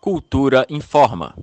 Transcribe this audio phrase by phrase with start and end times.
[0.00, 1.34] Cultura informa.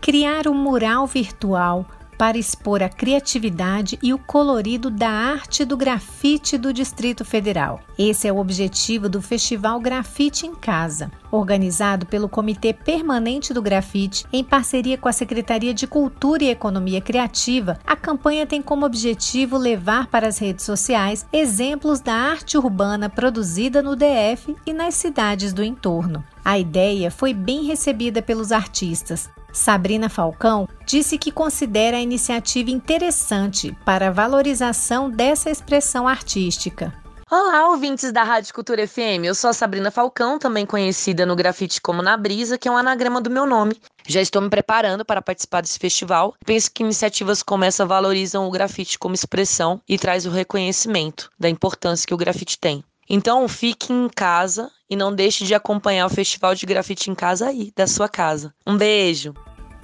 [0.00, 1.86] Criar um mural virtual
[2.22, 7.80] para expor a criatividade e o colorido da arte do grafite do Distrito Federal.
[7.98, 14.24] Esse é o objetivo do Festival Grafite em Casa, organizado pelo Comitê Permanente do Grafite
[14.32, 17.80] em parceria com a Secretaria de Cultura e Economia Criativa.
[17.84, 23.82] A campanha tem como objetivo levar para as redes sociais exemplos da arte urbana produzida
[23.82, 26.22] no DF e nas cidades do entorno.
[26.44, 33.74] A ideia foi bem recebida pelos artistas, Sabrina Falcão disse que considera a iniciativa interessante
[33.82, 36.92] para a valorização dessa expressão artística.
[37.30, 39.24] Olá, ouvintes da Rádio Cultura FM.
[39.24, 42.76] Eu sou a Sabrina Falcão, também conhecida no grafite como Na Brisa, que é um
[42.76, 43.74] anagrama do meu nome.
[44.06, 46.34] Já estou me preparando para participar desse festival.
[46.44, 51.48] Penso que iniciativas como essa valorizam o grafite como expressão e traz o reconhecimento da
[51.48, 52.84] importância que o grafite tem.
[53.08, 57.48] Então, fique em casa e não deixe de acompanhar o Festival de Grafite em Casa
[57.48, 58.54] aí, da sua casa.
[58.66, 59.32] Um beijo!